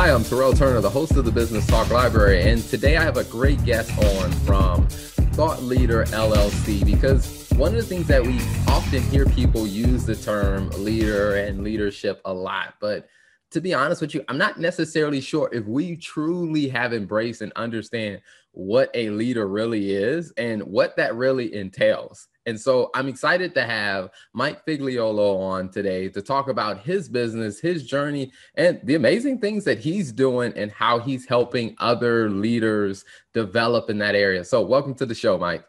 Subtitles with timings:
[0.00, 3.18] Hi, I'm Terrell Turner, the host of the Business Talk Library, and today I have
[3.18, 8.40] a great guest on from Thought Leader LLC because one of the things that we
[8.66, 13.08] often hear people use the term leader and leadership a lot, but
[13.50, 17.52] to be honest with you, I'm not necessarily sure if we truly have embraced and
[17.54, 18.22] understand
[18.52, 22.26] what a leader really is and what that really entails.
[22.46, 27.60] And so I'm excited to have Mike Figliolo on today to talk about his business,
[27.60, 33.04] his journey, and the amazing things that he's doing and how he's helping other leaders
[33.34, 34.44] develop in that area.
[34.44, 35.64] So, welcome to the show, Mike.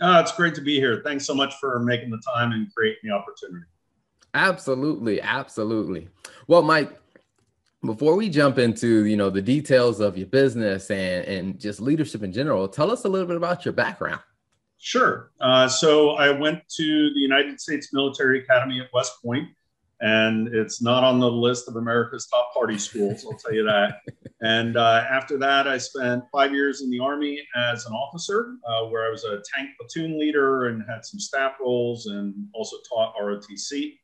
[0.00, 1.02] Uh, it's great to be here.
[1.04, 3.66] Thanks so much for making the time and creating the opportunity.
[4.32, 6.08] Absolutely, absolutely.
[6.48, 6.98] Well, Mike,
[7.84, 12.22] before we jump into you know the details of your business and and just leadership
[12.22, 14.20] in general, tell us a little bit about your background.
[14.84, 15.30] Sure.
[15.40, 19.48] Uh, so I went to the United States Military Academy at West Point,
[20.02, 24.00] and it's not on the list of America's top party schools, I'll tell you that.
[24.42, 28.84] and uh, after that, I spent five years in the Army as an officer, uh,
[28.84, 33.14] where I was a tank platoon leader and had some staff roles and also taught
[33.16, 33.94] ROTC.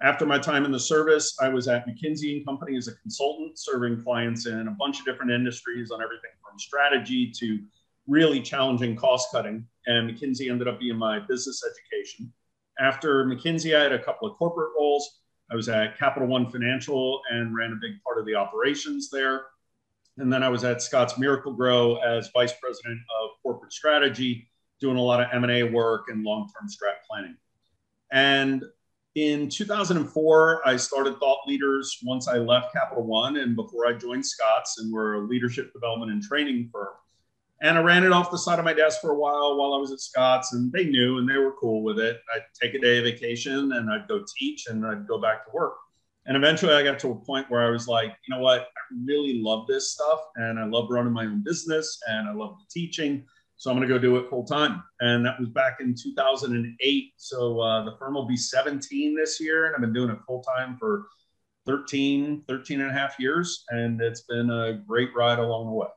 [0.00, 3.58] After my time in the service, I was at McKinsey and Company as a consultant,
[3.58, 7.58] serving clients in a bunch of different industries on everything from strategy to
[8.06, 9.66] really challenging cost cutting.
[9.86, 12.32] And McKinsey ended up being my business education.
[12.78, 15.20] After McKinsey, I had a couple of corporate roles.
[15.50, 19.42] I was at Capital One Financial and ran a big part of the operations there.
[20.16, 24.48] And then I was at Scotts Miracle-Gro as vice president of corporate strategy,
[24.80, 27.36] doing a lot of M&A work and long-term strat planning.
[28.12, 28.64] And
[29.16, 34.26] in 2004, I started Thought Leaders once I left Capital One and before I joined
[34.26, 36.94] Scotts, and we're a leadership development and training firm.
[37.64, 39.78] And I ran it off the side of my desk for a while while I
[39.78, 42.20] was at Scotts, and they knew and they were cool with it.
[42.34, 45.50] I'd take a day of vacation and I'd go teach and I'd go back to
[45.50, 45.72] work.
[46.26, 48.60] And eventually I got to a point where I was like, you know what?
[48.60, 52.58] I really love this stuff and I love running my own business and I love
[52.58, 53.24] the teaching.
[53.56, 54.82] So I'm going to go do it full time.
[55.00, 57.12] And that was back in 2008.
[57.16, 59.66] So uh, the firm will be 17 this year.
[59.66, 61.06] And I've been doing it full time for
[61.64, 63.64] 13, 13 and a half years.
[63.70, 65.88] And it's been a great ride along the way.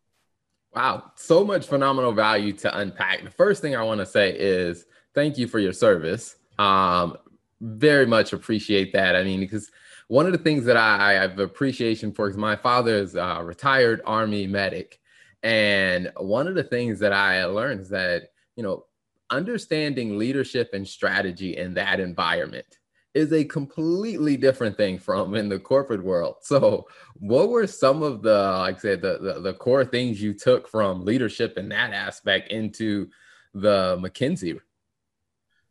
[0.78, 3.24] Wow, so much phenomenal value to unpack.
[3.24, 6.36] The first thing I want to say is thank you for your service.
[6.60, 7.18] Um,
[7.62, 9.16] very much appreciate that.
[9.16, 9.72] I mean, because
[10.08, 13.42] one of the things that I, I have appreciation for is my father is a
[13.44, 15.00] retired Army medic.
[15.42, 18.86] And one of the things that I learned is that, you know,
[19.32, 22.78] understanding leadership and strategy in that environment
[23.18, 26.36] is a completely different thing from in the corporate world.
[26.44, 30.34] So, what were some of the, like I said, the, the, the core things you
[30.34, 33.10] took from leadership in that aspect into
[33.54, 34.60] the McKinsey?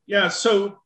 [0.06, 0.78] Yeah, so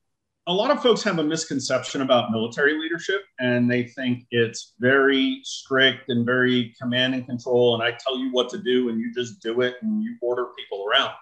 [0.47, 5.41] a lot of folks have a misconception about military leadership, and they think it's very
[5.45, 7.75] strict and very command and control.
[7.75, 10.47] And I tell you what to do, and you just do it, and you order
[10.59, 11.13] people around.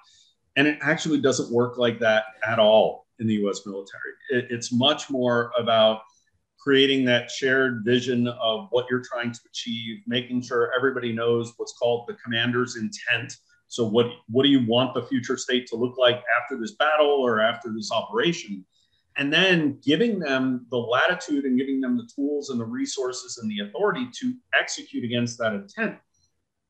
[0.56, 4.12] And it actually doesn't work like that at all in the US military.
[4.30, 6.02] It, it's much more about
[6.58, 11.72] creating that shared vision of what you're trying to achieve, making sure everybody knows what's
[11.72, 13.34] called the commander's intent.
[13.68, 17.06] So, what, what do you want the future state to look like after this battle
[17.06, 18.64] or after this operation?
[19.16, 23.50] And then giving them the latitude and giving them the tools and the resources and
[23.50, 25.96] the authority to execute against that intent.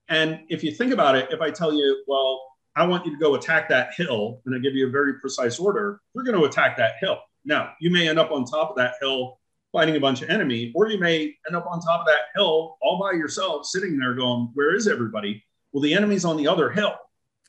[0.08, 2.40] And if you think about it, if I tell you, well,
[2.78, 5.58] I want you to go attack that hill, and I give you a very precise
[5.58, 7.18] order, you're going to attack that hill.
[7.44, 9.40] Now, you may end up on top of that hill
[9.72, 12.76] fighting a bunch of enemy, or you may end up on top of that hill
[12.80, 15.44] all by yourself, sitting there going, Where is everybody?
[15.72, 16.94] Well, the enemy's on the other hill.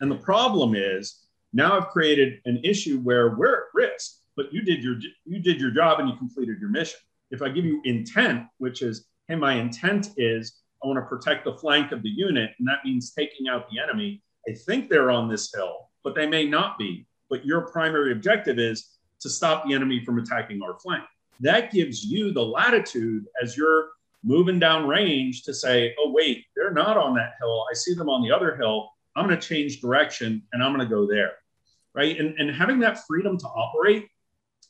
[0.02, 4.62] And the problem is now I've created an issue where we're at risk, but you
[4.62, 7.00] did your you did your job and you completed your mission.
[7.32, 11.46] If I give you intent, which is, hey, my intent is I want to protect
[11.46, 15.12] the flank of the unit, and that means taking out the enemy they think they're
[15.12, 17.06] on this hill, but they may not be.
[17.30, 21.04] But your primary objective is to stop the enemy from attacking our flank.
[21.40, 23.90] That gives you the latitude as you're
[24.24, 27.64] moving down range to say, oh, wait, they're not on that hill.
[27.72, 28.90] I see them on the other hill.
[29.16, 31.34] I'm going to change direction and I'm going to go there.
[31.94, 32.20] Right.
[32.20, 34.08] And, and having that freedom to operate,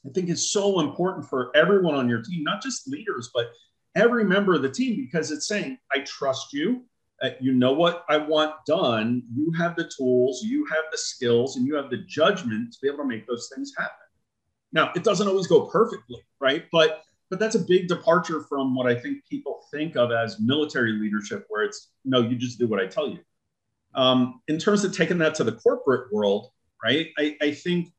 [0.06, 3.52] I think is so important for everyone on your team, not just leaders, but
[3.96, 6.84] every member of the team, because it's saying, I trust you
[7.22, 9.24] uh, you know what I want done.
[9.34, 12.88] You have the tools, you have the skills, and you have the judgment to be
[12.88, 13.94] able to make those things happen.
[14.72, 16.66] Now, it doesn't always go perfectly, right?
[16.72, 20.94] But but that's a big departure from what I think people think of as military
[20.94, 23.20] leadership, where it's no, you just do what I tell you.
[23.96, 26.52] Um, in terms of taking that to the corporate world,
[26.84, 27.08] right?
[27.18, 27.92] I, I think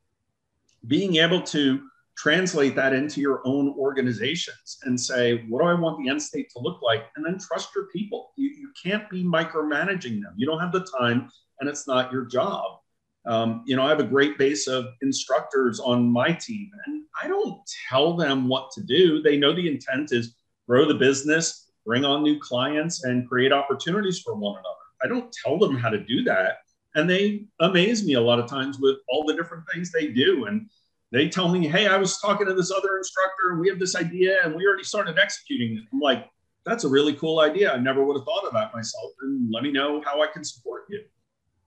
[0.86, 1.80] being able to
[2.20, 6.50] translate that into your own organizations and say, what do I want the end state
[6.50, 7.04] to look like?
[7.16, 8.32] And then trust your people.
[8.36, 10.34] You, you can't be micromanaging them.
[10.36, 11.30] You don't have the time
[11.60, 12.80] and it's not your job.
[13.26, 17.28] Um, you know, I have a great base of instructors on my team, and I
[17.28, 19.20] don't tell them what to do.
[19.20, 20.34] They know the intent is
[20.66, 24.86] grow the business, bring on new clients, and create opportunities for one another.
[25.02, 26.58] I don't tell them how to do that.
[26.94, 30.46] And they amaze me a lot of times with all the different things they do.
[30.46, 30.70] And
[31.12, 33.96] they tell me, hey, I was talking to this other instructor and we have this
[33.96, 35.84] idea and we already started executing it.
[35.92, 36.28] I'm like,
[36.64, 37.72] that's a really cool idea.
[37.72, 39.12] I never would have thought of that myself.
[39.22, 41.02] And let me know how I can support you.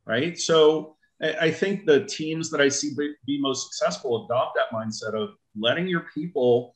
[0.05, 0.37] Right.
[0.37, 2.93] So I think the teams that I see
[3.25, 6.75] be most successful adopt that mindset of letting your people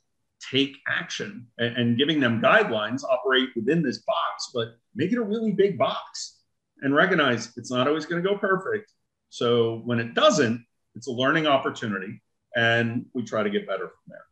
[0.52, 5.52] take action and, giving them guidelines, operate within this box, but make it a really
[5.52, 6.42] big box
[6.82, 8.94] and recognize it's not always going to go perfect.
[9.30, 10.64] So when it doesn't,
[10.96, 12.22] it's a learning opportunity
[12.58, 14.24] and we try to get better from there.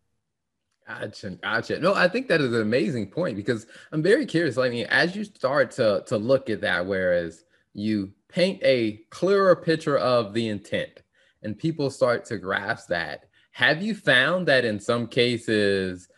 [0.87, 1.79] Gotcha, gotcha.
[1.79, 4.57] No, I think that is an amazing point because I'm very curious.
[4.57, 7.43] I mean, as you start to to look at that, whereas
[7.73, 11.01] you paint a clearer picture of the intent,
[11.43, 13.29] and people start to grasp that.
[13.51, 16.09] Have you found that in some cases,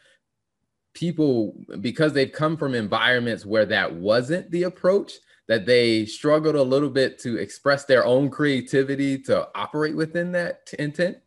[0.93, 5.13] people because they've come from environments where that wasn't the approach,
[5.47, 10.73] that they struggled a little bit to express their own creativity to operate within that
[10.79, 11.17] intent?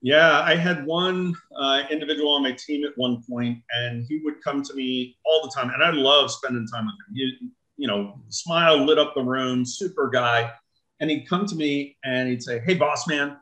[0.00, 4.42] Yeah, I had one uh, individual on my team at one point, and he would
[4.42, 7.14] come to me all the time, and I love spending time with him.
[7.16, 10.52] He, you know, smile lit up the room, super guy,
[11.00, 13.36] and he'd come to me and he'd say, "Hey, boss man,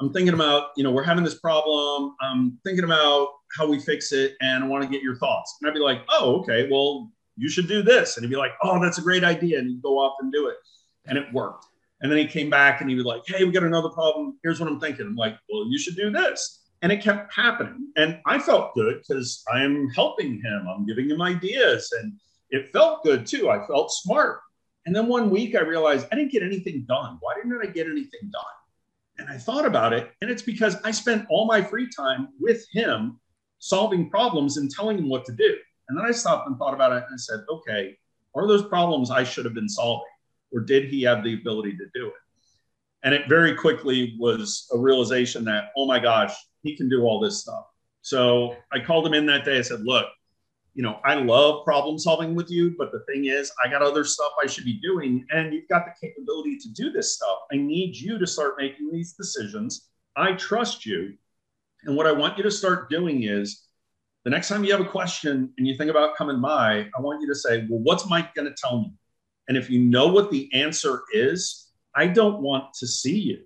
[0.00, 2.14] I'm thinking about, you know, we're having this problem.
[2.20, 5.70] I'm thinking about how we fix it, and I want to get your thoughts." And
[5.70, 8.82] I'd be like, "Oh, okay, well, you should do this," and he'd be like, "Oh,
[8.82, 10.56] that's a great idea," and he'd go off and do it,
[11.06, 11.66] and it worked.
[12.02, 14.38] And then he came back and he was like, Hey, we got another problem.
[14.42, 15.06] Here's what I'm thinking.
[15.06, 16.60] I'm like, Well, you should do this.
[16.82, 17.88] And it kept happening.
[17.96, 21.92] And I felt good because I'm helping him, I'm giving him ideas.
[22.00, 22.14] And
[22.50, 23.48] it felt good too.
[23.48, 24.40] I felt smart.
[24.84, 27.18] And then one week I realized I didn't get anything done.
[27.20, 28.42] Why didn't I get anything done?
[29.18, 30.10] And I thought about it.
[30.20, 33.20] And it's because I spent all my free time with him
[33.60, 35.56] solving problems and telling him what to do.
[35.88, 37.96] And then I stopped and thought about it and I said, okay,
[38.34, 40.06] are those problems I should have been solving?
[40.52, 42.14] Or did he have the ability to do it?
[43.04, 47.18] And it very quickly was a realization that, oh my gosh, he can do all
[47.18, 47.64] this stuff.
[48.02, 49.58] So I called him in that day.
[49.58, 50.06] I said, look,
[50.74, 54.04] you know, I love problem solving with you, but the thing is, I got other
[54.04, 57.38] stuff I should be doing, and you've got the capability to do this stuff.
[57.52, 59.88] I need you to start making these decisions.
[60.16, 61.14] I trust you.
[61.84, 63.66] And what I want you to start doing is
[64.24, 67.20] the next time you have a question and you think about coming by, I want
[67.20, 68.92] you to say, well, what's Mike going to tell me?
[69.52, 73.40] And if you know what the answer is, I don't want to see you,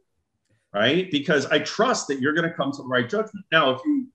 [0.72, 1.10] right?
[1.10, 3.44] Because I trust that you're going to come to the right judgment.
[3.50, 4.06] Now, if you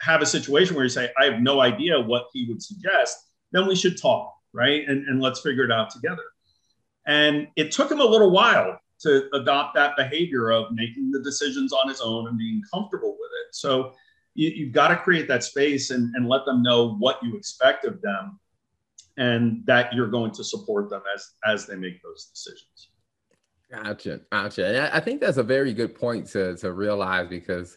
[0.00, 3.18] have a situation where you say, I have no idea what he would suggest,
[3.50, 4.84] then we should talk, right?
[4.86, 6.22] And, and let's figure it out together.
[7.08, 11.72] And it took him a little while to adopt that behavior of making the decisions
[11.72, 13.56] on his own and being comfortable with it.
[13.56, 13.94] So
[14.34, 17.84] you, have got to create that space and, and let them know what you expect
[17.86, 18.38] of them
[19.20, 22.88] and that you're going to support them as as they make those decisions.
[23.70, 24.66] Gotcha, gotcha.
[24.66, 27.76] And I think that's a very good point to to realize because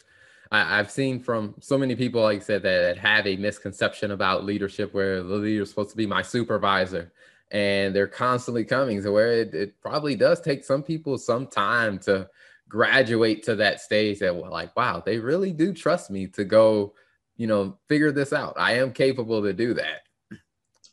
[0.52, 4.46] I, have seen from so many people, like I said, that, have a misconception about
[4.46, 7.12] leadership, where the leader is supposed to be my supervisor,
[7.52, 12.00] and they're constantly coming to where it, it probably does take some people some time
[12.00, 12.30] to
[12.70, 16.94] graduate to that stage that like, wow, they really do trust me to go,
[17.36, 18.54] you know, figure this out.
[18.58, 20.04] I am capable to do that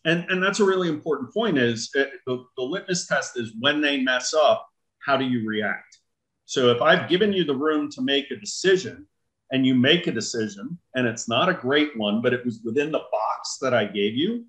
[0.04, 3.80] and and that's a really important point is uh, the, the litmus test is when
[3.80, 4.66] they mess up
[5.07, 5.99] how do you react?
[6.45, 9.07] So if i've given you the room to make a decision
[9.52, 12.90] and you make a decision and it's not a great one but it was within
[12.90, 14.45] the box that i gave you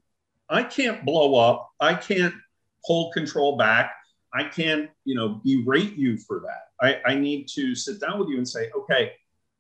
[0.50, 1.70] i can't blow up.
[1.80, 2.36] I can't
[2.84, 3.94] hold control back.
[4.34, 6.64] I can't you know berate you for that.
[6.82, 9.14] I, I need to sit down with you and say okay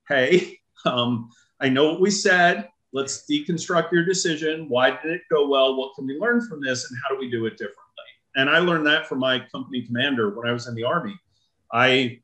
[0.07, 1.29] hey um,
[1.60, 4.67] i know what we said let's deconstruct your decision.
[4.67, 5.75] Why did it go well?
[5.75, 6.89] What can we learn from this?
[6.89, 7.77] And how do we do it differently?
[8.36, 11.17] And I learned that from my company commander when I was in the Army.
[11.74, 12.19] I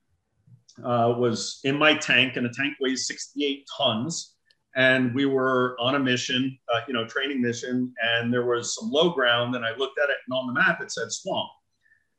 [0.83, 4.33] uh, was in my tank, and the tank weighs 68 tons.
[4.75, 8.91] And we were on a mission, uh, you know, training mission, and there was some
[8.91, 9.55] low ground.
[9.55, 11.49] And I looked at it, and on the map it said swamp.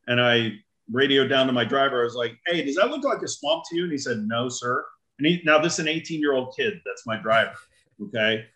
[0.08, 0.52] And I
[0.90, 2.00] radioed down to my driver.
[2.00, 4.18] I was like, "Hey, does that look like a swamp to you?" And he said,
[4.26, 4.84] "No, sir."
[5.18, 6.80] And he, now this is an 18 year old kid.
[6.84, 7.54] That's my driver.
[8.02, 8.46] Okay.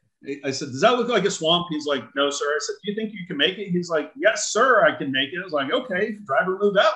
[0.45, 1.67] I said, Does that look like a swamp?
[1.71, 2.45] He's like, No, sir.
[2.45, 3.71] I said, Do you think you can make it?
[3.71, 5.41] He's like, Yes, sir, I can make it.
[5.41, 6.95] I was like, Okay, driver move out.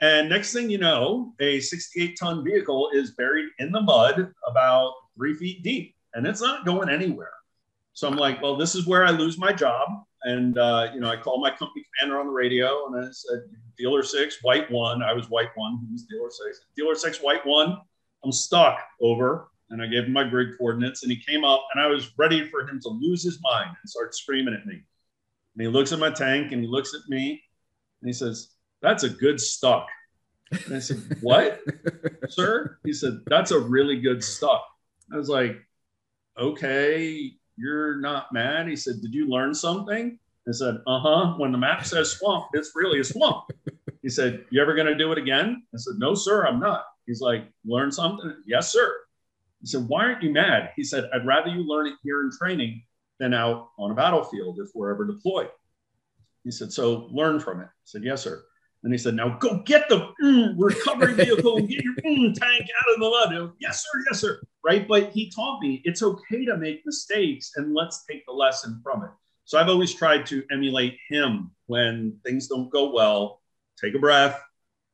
[0.00, 4.92] And next thing you know, a 68 ton vehicle is buried in the mud about
[5.16, 5.94] three feet deep.
[6.14, 7.32] and it's not going anywhere.
[7.94, 9.88] So I'm like, well, this is where I lose my job.
[10.24, 13.42] And, uh, you know, I called my company commander on the radio and I said,
[13.78, 15.02] dealer six, white one.
[15.02, 15.78] I was white one.
[15.86, 16.66] He was dealer six.
[16.76, 17.78] Dealer six, white one.
[18.24, 19.48] I'm stuck over.
[19.70, 22.48] And I gave him my grid coordinates and he came up and I was ready
[22.48, 24.74] for him to lose his mind and start screaming at me.
[24.74, 27.42] And he looks at my tank and he looks at me
[28.00, 28.50] and he says,
[28.82, 29.88] that's a good stock."
[30.66, 31.60] And I said, what,
[32.28, 32.78] sir?
[32.84, 34.66] He said, that's a really good stock."
[35.12, 35.56] I was like,
[36.38, 38.68] okay, you're not mad.
[38.68, 40.18] He said, did you learn something?
[40.46, 41.34] I said, uh huh.
[41.38, 43.44] When the map says swamp, it's really a swamp.
[44.04, 45.62] He said, You ever going to do it again?
[45.74, 46.84] I said, No, sir, I'm not.
[47.06, 48.36] He's like, Learn something?
[48.46, 48.94] Yes, sir.
[49.64, 50.72] He said, Why aren't you mad?
[50.76, 52.82] He said, I'd rather you learn it here in training
[53.18, 55.48] than out on a battlefield if we're ever deployed.
[56.44, 57.64] He said, So learn from it.
[57.64, 58.44] I said, Yes, sir.
[58.82, 62.68] And he said, Now go get the mm, recovery vehicle and get your mm, tank
[62.78, 63.52] out of the mud.
[63.58, 64.04] yes, sir.
[64.10, 64.38] Yes, sir.
[64.62, 64.86] Right.
[64.86, 69.02] But he taught me it's okay to make mistakes and let's take the lesson from
[69.04, 69.10] it.
[69.46, 73.40] So I've always tried to emulate him when things don't go well.
[73.80, 74.38] Take a breath.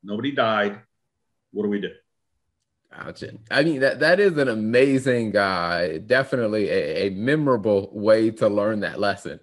[0.05, 0.81] Nobody died.
[1.51, 1.91] What do we do?
[2.97, 3.35] Gotcha.
[3.51, 8.81] I mean that that is an amazing, uh, definitely a, a memorable way to learn
[8.81, 9.39] that lesson.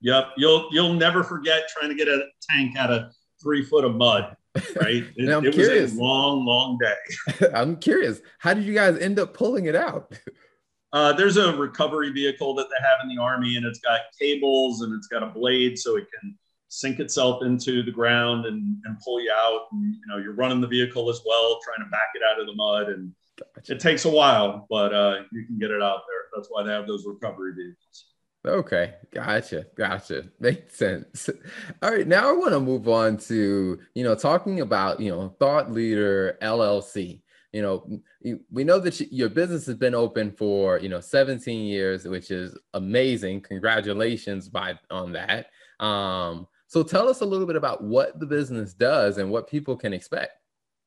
[0.00, 3.94] yep, you'll you'll never forget trying to get a tank out of three foot of
[3.94, 4.36] mud.
[4.76, 7.48] Right, it, it was a long, long day.
[7.54, 10.12] I'm curious, how did you guys end up pulling it out?
[10.92, 14.82] Uh, there's a recovery vehicle that they have in the army, and it's got cables
[14.82, 16.38] and it's got a blade so it can
[16.74, 19.66] sink itself into the ground and, and pull you out.
[19.72, 22.46] And you know, you're running the vehicle as well, trying to back it out of
[22.46, 23.12] the mud, and
[23.68, 26.20] it takes a while, but uh, you can get it out there.
[26.34, 28.06] That's why they have those recovery vehicles.
[28.46, 30.24] Okay, gotcha, gotcha.
[30.40, 31.30] Makes sense.
[31.82, 35.34] All right, now I want to move on to you know talking about you know
[35.38, 37.88] Thought Leader LLC you know
[38.50, 42.58] we know that your business has been open for you know 17 years which is
[42.74, 45.46] amazing congratulations by on that
[45.78, 49.76] um, so tell us a little bit about what the business does and what people
[49.76, 50.32] can expect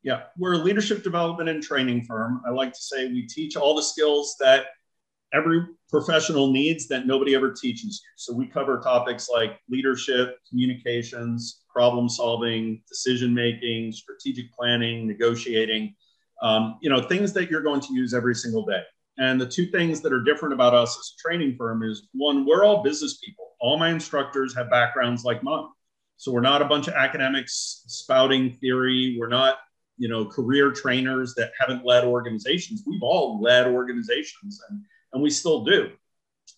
[0.03, 3.73] yeah we're a leadership development and training firm i like to say we teach all
[3.73, 4.65] the skills that
[5.33, 11.63] every professional needs that nobody ever teaches you so we cover topics like leadership communications
[11.69, 15.95] problem solving decision making strategic planning negotiating
[16.41, 18.81] um, you know, things that you're going to use every single day.
[19.17, 22.45] And the two things that are different about us as a training firm is one,
[22.45, 23.55] we're all business people.
[23.59, 25.65] All my instructors have backgrounds like mine.
[26.17, 29.15] So we're not a bunch of academics spouting theory.
[29.19, 29.59] We're not,
[29.97, 32.83] you know, career trainers that haven't led organizations.
[32.85, 34.81] We've all led organizations and,
[35.13, 35.91] and we still do.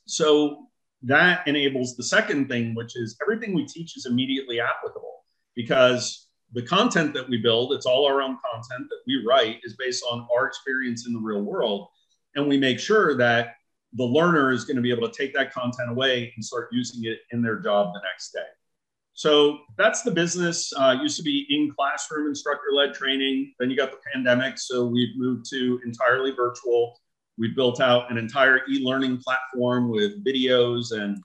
[0.06, 0.68] So
[1.04, 5.24] that enables the second thing, which is everything we teach is immediately applicable
[5.56, 9.76] because the content that we build, it's all our own content that we write, is
[9.78, 11.88] based on our experience in the real world.
[12.36, 13.56] And we make sure that
[13.94, 17.06] the learner is going to be able to take that content away and start using
[17.06, 18.40] it in their job the next day.
[19.20, 20.72] So that's the business.
[20.72, 23.54] Uh, used to be in classroom instructor led training.
[23.60, 24.58] Then you got the pandemic.
[24.58, 26.98] So we've moved to entirely virtual.
[27.38, 31.22] We built out an entire e learning platform with videos and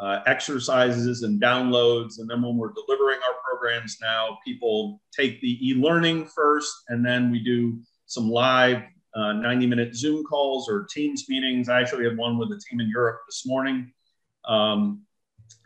[0.00, 2.18] uh, exercises and downloads.
[2.18, 7.04] And then when we're delivering our programs now, people take the e learning first, and
[7.04, 8.84] then we do some live
[9.14, 11.68] uh, 90 minute Zoom calls or Teams meetings.
[11.68, 13.92] I actually had one with a team in Europe this morning.
[14.48, 15.04] Um,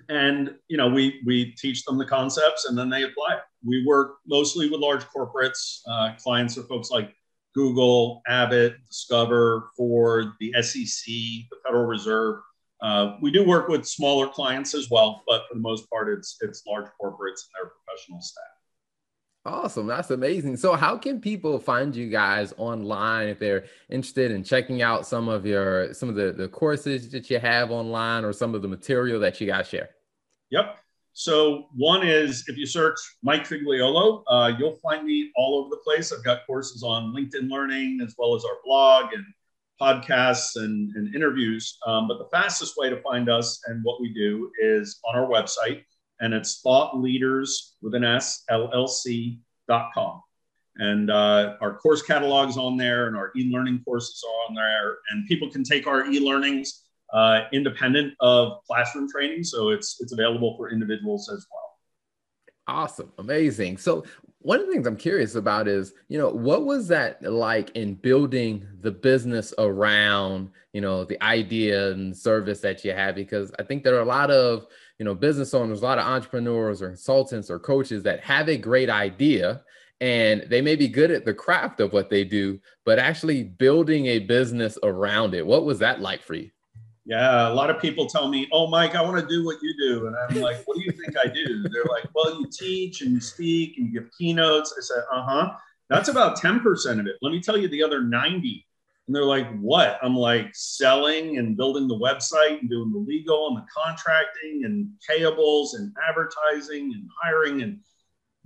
[0.08, 3.40] and you know we we teach them the concepts and then they apply it.
[3.64, 5.80] We work mostly with large corporates.
[5.86, 7.14] Uh, clients are folks like
[7.54, 12.40] Google, Abbott, Discover, Ford, the SEC, the Federal Reserve.
[12.80, 16.36] Uh, we do work with smaller clients as well, but for the most part, it's
[16.40, 18.44] it's large corporates and their professional staff.
[19.44, 20.56] Awesome, that's amazing.
[20.56, 25.28] So, how can people find you guys online if they're interested in checking out some
[25.28, 28.68] of your some of the the courses that you have online or some of the
[28.68, 29.90] material that you guys share?
[30.50, 30.78] Yep.
[31.12, 35.80] So one is if you search Mike Figliolo, uh, you'll find me all over the
[35.84, 36.12] place.
[36.12, 39.24] I've got courses on LinkedIn Learning as well as our blog and
[39.80, 41.78] podcasts and, and interviews.
[41.86, 45.26] Um, but the fastest way to find us and what we do is on our
[45.26, 45.82] website,
[46.20, 50.22] and it's thought leaders with an S, LLC.com.
[50.76, 54.54] And uh, our course catalog is on there, and our e learning courses are on
[54.54, 54.98] there.
[55.10, 59.44] And people can take our e learnings uh, independent of classroom training.
[59.44, 61.68] So it's, it's available for individuals as well.
[62.68, 63.10] Awesome.
[63.18, 63.78] Amazing.
[63.78, 64.04] So
[64.40, 67.94] one of the things I'm curious about is, you know, what was that like in
[67.94, 73.14] building the business around, you know, the idea and service that you have?
[73.14, 74.66] Because I think there are a lot of,
[74.98, 78.56] you know, business owners, a lot of entrepreneurs or consultants or coaches that have a
[78.56, 79.62] great idea
[80.00, 84.06] and they may be good at the craft of what they do, but actually building
[84.06, 85.44] a business around it.
[85.44, 86.50] What was that like for you?
[87.08, 89.74] Yeah, a lot of people tell me, "Oh, Mike, I want to do what you
[89.78, 93.00] do," and I'm like, "What do you think I do?" They're like, "Well, you teach
[93.00, 95.52] and you speak and you give keynotes." I said, "Uh huh."
[95.88, 97.16] That's about ten percent of it.
[97.22, 98.66] Let me tell you the other ninety.
[99.06, 103.48] And they're like, "What?" I'm like, selling and building the website and doing the legal
[103.48, 107.80] and the contracting and payables and advertising and hiring and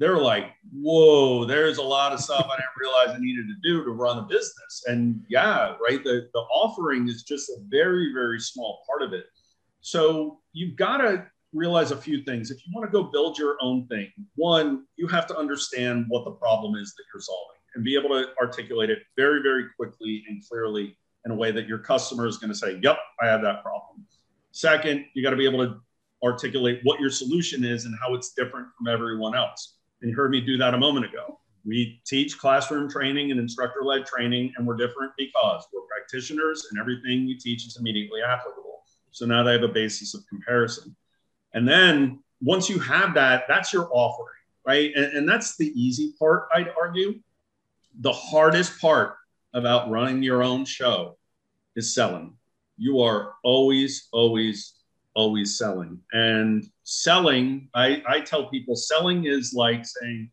[0.03, 3.85] they're like, whoa, there's a lot of stuff I didn't realize I needed to do
[3.85, 4.83] to run a business.
[4.87, 6.03] And yeah, right.
[6.03, 9.27] The, the offering is just a very, very small part of it.
[9.81, 12.51] So you've got to realize a few things.
[12.51, 16.25] If you want to go build your own thing, one, you have to understand what
[16.25, 20.25] the problem is that you're solving and be able to articulate it very, very quickly
[20.29, 23.43] and clearly in a way that your customer is going to say, yep, I have
[23.43, 24.05] that problem.
[24.51, 25.81] Second, you got to be able to
[26.25, 29.77] articulate what your solution is and how it's different from everyone else.
[30.03, 31.39] And you heard me do that a moment ago.
[31.65, 36.81] We teach classroom training and instructor led training, and we're different because we're practitioners and
[36.81, 38.83] everything we teach is immediately applicable.
[39.13, 40.97] So now they have a basis of comparison.
[41.55, 44.35] And then once you have that, that's your offering,
[44.67, 44.91] right?
[44.97, 47.21] And, and that's the easy part, I'd argue.
[48.01, 49.17] The hardest part
[49.55, 51.17] about running your own show
[51.77, 52.35] is selling.
[52.77, 54.73] You are always, always
[55.15, 55.99] always selling.
[56.13, 60.31] And selling, I, I tell people selling is like saying,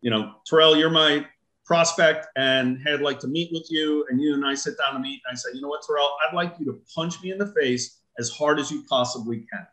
[0.00, 1.26] you know, Terrell, you're my
[1.64, 4.06] prospect and hey, I'd like to meet with you.
[4.08, 6.16] And you and I sit down to meet and I say, you know what, Terrell,
[6.26, 9.66] I'd like you to punch me in the face as hard as you possibly can.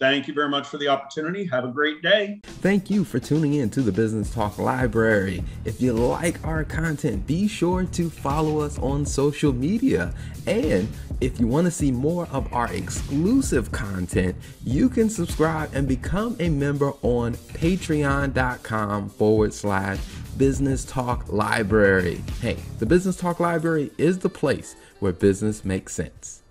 [0.00, 1.44] Thank you very much for the opportunity.
[1.46, 2.40] Have a great day.
[2.42, 5.42] Thank you for tuning in to the Business Talk Library.
[5.64, 10.12] If you like our content, be sure to follow us on social media.
[10.46, 10.88] And
[11.20, 16.36] if you want to see more of our exclusive content, you can subscribe and become
[16.40, 19.98] a member on patreon.com forward slash
[20.36, 22.20] Business Talk Library.
[22.40, 26.42] Hey, the Business Talk Library is the place where business makes sense.